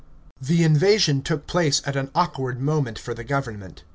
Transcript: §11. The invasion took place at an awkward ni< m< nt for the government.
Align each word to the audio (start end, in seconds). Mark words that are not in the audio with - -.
§11. 0.39 0.45
The 0.57 0.63
invasion 0.63 1.21
took 1.21 1.45
place 1.45 1.79
at 1.85 1.95
an 1.95 2.09
awkward 2.15 2.59
ni< 2.59 2.71
m< 2.75 2.89
nt 2.89 2.97
for 2.97 3.13
the 3.13 3.23
government. 3.23 3.83